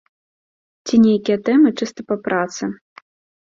Ці 0.85 0.99
нейкія 1.05 1.37
тэмы 1.49 1.69
чыста 1.79 1.99
па 2.09 2.19
працы. 2.29 2.63